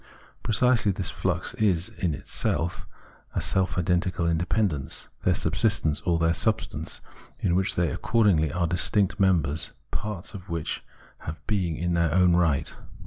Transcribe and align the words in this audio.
Precisely 0.41 0.91
this 0.91 1.11
flux 1.11 1.53
is 1.59 1.89
itself, 1.99 2.87
as 3.35 3.45
self 3.45 3.77
identical 3.77 4.27
independence, 4.27 5.09
their 5.23 5.35
subsistence 5.35 6.01
or 6.07 6.17
their 6.17 6.33
substance, 6.33 7.01
in 7.39 7.53
which 7.55 7.75
they 7.75 7.89
accordingly 7.91 8.51
are 8.51 8.65
distinct 8.65 9.19
members, 9.19 9.73
parts 9.91 10.31
which 10.47 10.83
have 11.19 11.45
being 11.45 11.77
in 11.77 11.93
their 11.93 12.11
own 12.11 12.35
right. 12.35 12.77